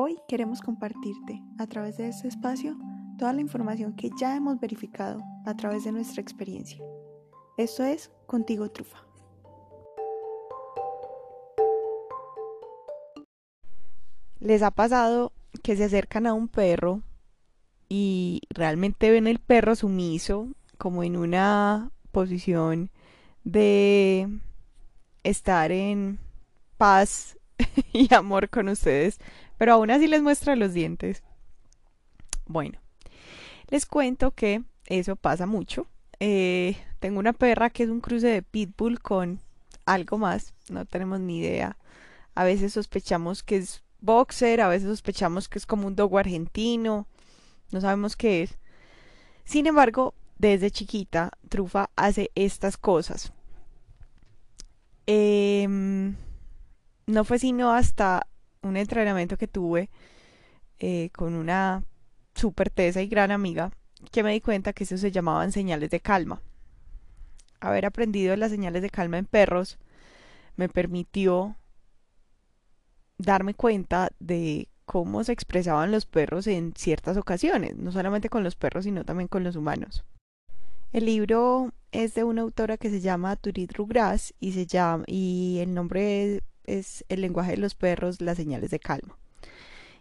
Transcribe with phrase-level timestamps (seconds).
[0.00, 2.78] Hoy queremos compartirte, a través de este espacio,
[3.18, 6.78] toda la información que ya hemos verificado a través de nuestra experiencia.
[7.56, 9.04] Esto es Contigo Trufa.
[14.38, 15.32] ¿Les ha pasado
[15.64, 17.02] que se acercan a un perro
[17.88, 20.46] y realmente ven el perro sumiso,
[20.76, 22.92] como en una posición
[23.42, 24.28] de
[25.24, 26.20] estar en
[26.76, 27.37] paz
[27.92, 29.18] y amor con ustedes,
[29.56, 31.22] pero aún así les muestra los dientes.
[32.46, 32.78] Bueno,
[33.68, 35.86] les cuento que eso pasa mucho.
[36.20, 39.40] Eh, tengo una perra que es un cruce de pitbull con
[39.86, 41.76] algo más, no tenemos ni idea.
[42.34, 47.06] A veces sospechamos que es boxer, a veces sospechamos que es como un dogo argentino,
[47.70, 48.58] no sabemos qué es.
[49.44, 53.32] Sin embargo, desde chiquita, Trufa hace estas cosas.
[55.06, 56.16] Em,
[57.08, 58.26] no fue sino hasta
[58.62, 59.88] un entrenamiento que tuve
[60.78, 61.82] eh, con una
[62.34, 63.72] súper tesa y gran amiga
[64.12, 66.40] que me di cuenta que eso se llamaban señales de calma.
[67.60, 69.78] Haber aprendido las señales de calma en perros
[70.56, 71.56] me permitió
[73.16, 78.54] darme cuenta de cómo se expresaban los perros en ciertas ocasiones, no solamente con los
[78.54, 80.04] perros, sino también con los humanos.
[80.92, 85.58] El libro es de una autora que se llama Turit Rugras y se llama y
[85.60, 89.16] el nombre es, El lenguaje de los perros, las señales de calma.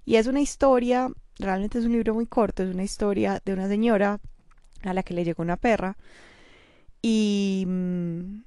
[0.05, 3.67] Y es una historia, realmente es un libro muy corto, es una historia de una
[3.67, 4.19] señora
[4.83, 5.97] a la que le llegó una perra
[7.01, 8.43] y mm,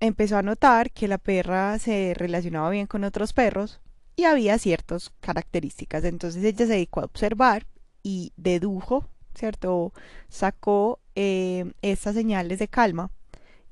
[0.00, 3.80] empezó a notar que la perra se relacionaba bien con otros perros
[4.16, 6.04] y había ciertas características.
[6.04, 7.66] Entonces ella se dedicó a observar
[8.02, 9.92] y dedujo, ¿cierto?
[10.28, 13.10] Sacó eh, estas señales de calma,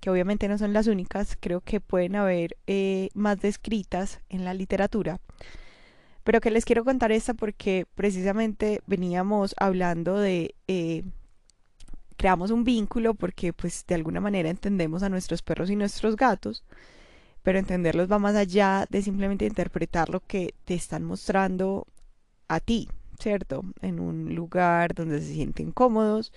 [0.00, 4.54] que obviamente no son las únicas, creo que pueden haber eh, más descritas en la
[4.54, 5.20] literatura.
[6.24, 11.02] Pero que les quiero contar esta porque precisamente veníamos hablando de eh,
[12.18, 16.64] creamos un vínculo porque pues de alguna manera entendemos a nuestros perros y nuestros gatos,
[17.42, 21.86] pero entenderlos va más allá de simplemente interpretar lo que te están mostrando
[22.48, 23.64] a ti, ¿cierto?
[23.80, 26.32] En un lugar donde se sienten cómodos,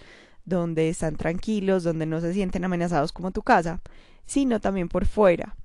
[0.45, 3.81] donde están tranquilos, donde no se sienten amenazados como tu casa,
[4.25, 5.55] sino también por fuera.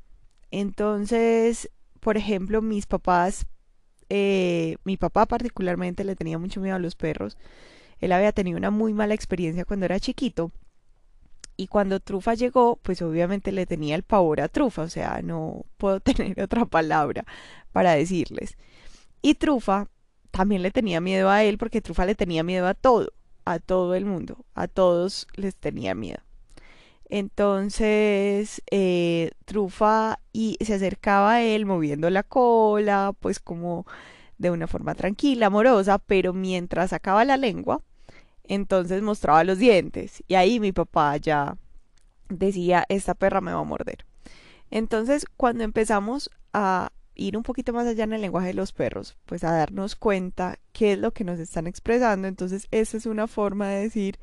[0.51, 1.71] Entonces,
[2.01, 3.47] por ejemplo, mis papás,
[4.09, 7.37] eh, mi papá particularmente le tenía mucho miedo a los perros
[8.01, 10.53] él había tenido una muy mala experiencia cuando era chiquito.
[11.57, 15.65] Y cuando Trufa llegó, pues obviamente le tenía el pavor a Trufa, o sea, no
[15.79, 17.25] puedo tener otra palabra
[17.73, 18.59] para decirles.
[19.23, 19.89] Y Trufa
[20.31, 23.13] también le tenía miedo a él porque Trufa le tenía miedo a todo,
[23.47, 26.21] a todo el mundo, a todos les tenía miedo.
[27.09, 33.87] Entonces, eh, Trufa y se acercaba a él moviendo la cola, pues como
[34.39, 37.81] de una forma tranquila, amorosa, pero mientras sacaba la lengua,
[38.45, 40.23] entonces mostraba los dientes.
[40.29, 41.57] Y ahí mi papá ya
[42.29, 44.05] decía, esta perra me va a morder.
[44.71, 49.17] Entonces, cuando empezamos a ir un poquito más allá en el lenguaje de los perros,
[49.27, 53.27] pues a darnos cuenta qué es lo que nos están expresando, entonces esa es una
[53.27, 54.19] forma de decir,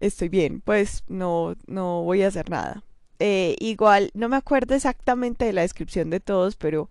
[0.00, 2.82] estoy bien, pues no, no voy a hacer nada.
[3.20, 6.88] Eh, igual, no me acuerdo exactamente de la descripción de todos, pero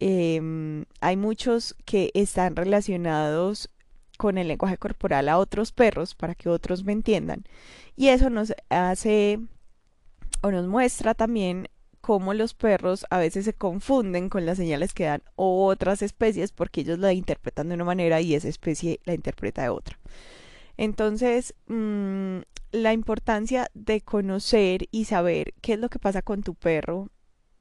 [0.00, 3.70] Em, hay muchos que están relacionados
[4.18, 7.44] con el lenguaje corporal a otros perros para que otros me entiendan.
[7.96, 9.40] Y eso nos hace
[10.42, 11.68] o nos muestra también
[12.04, 16.82] cómo los perros a veces se confunden con las señales que dan otras especies porque
[16.82, 19.98] ellos la interpretan de una manera y esa especie la interpreta de otra.
[20.76, 22.40] Entonces, mm,
[22.72, 27.08] la importancia de conocer y saber qué es lo que pasa con tu perro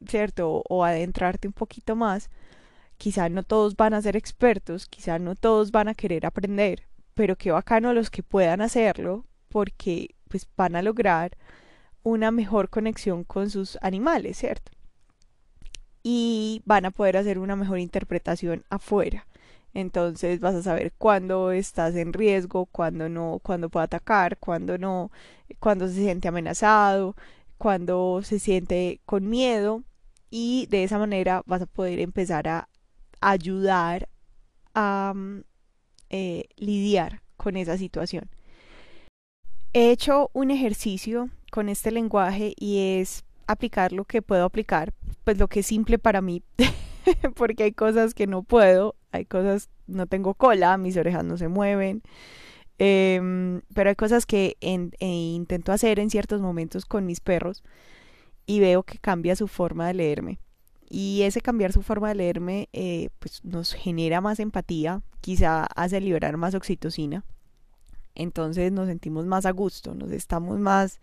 [0.08, 0.64] ¿cierto?
[0.68, 2.30] O adentrarte un poquito más.
[2.98, 7.38] Quizá no todos van a ser expertos, quizá no todos van a querer aprender, pero
[7.38, 11.38] qué bacano los que puedan hacerlo porque pues van a lograr
[12.04, 14.72] una mejor conexión con sus animales, ¿cierto?
[16.04, 19.26] Y van a poder hacer una mejor interpretación afuera.
[19.74, 25.12] Entonces vas a saber cuándo estás en riesgo, cuándo no, cuándo puede atacar, cuándo no,
[25.60, 27.16] cuándo se siente amenazado,
[27.58, 29.84] cuándo se siente con miedo
[30.30, 32.70] y de esa manera vas a poder empezar a
[33.22, 34.10] ayudar
[34.76, 35.44] a mm,
[36.10, 38.30] eh, lidiar con esa situación.
[39.74, 44.92] He hecho un ejercicio con este lenguaje y es aplicar lo que puedo aplicar,
[45.24, 46.42] pues lo que es simple para mí,
[47.36, 51.50] porque hay cosas que no puedo, hay cosas, no tengo cola, mis orejas no se
[51.50, 52.02] mueven,
[52.80, 57.64] em, pero hay cosas que e intento hacer en ciertos momentos con mis perros
[58.48, 60.40] y veo que cambia su forma de leerme.
[60.90, 66.02] y ese cambiar su forma de leerme eh, pues nos genera más empatía, quizá hace
[66.02, 67.24] liberar más oxitocina.
[68.16, 71.00] Entonces nos sentimos más a gusto, nos estamos más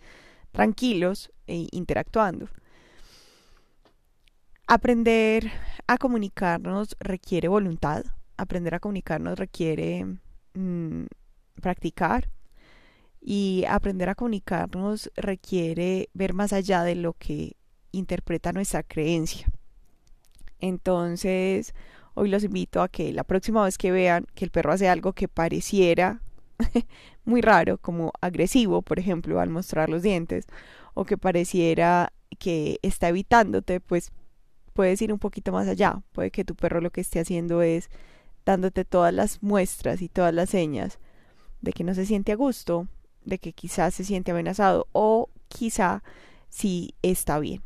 [0.52, 2.48] tranquilos e interactuando.
[4.66, 5.50] Aprender
[5.86, 8.04] a comunicarnos requiere voluntad,
[8.36, 10.06] aprender a comunicarnos requiere
[10.54, 11.06] mm,
[11.60, 12.30] practicar
[13.20, 17.56] y aprender a comunicarnos requiere ver más allá de lo que
[17.92, 19.48] interpreta nuestra creencia.
[20.58, 21.74] Entonces,
[22.14, 25.12] hoy los invito a que la próxima vez que vean que el perro hace algo
[25.12, 26.20] que pareciera
[27.24, 30.46] muy raro, como agresivo, por ejemplo, al mostrar los dientes,
[30.94, 34.12] o que pareciera que está evitándote, pues
[34.72, 36.02] puedes ir un poquito más allá.
[36.12, 37.90] Puede que tu perro lo que esté haciendo es
[38.44, 40.98] dándote todas las muestras y todas las señas
[41.60, 42.88] de que no se siente a gusto,
[43.24, 46.02] de que quizás se siente amenazado o quizá
[46.48, 47.62] sí está bien.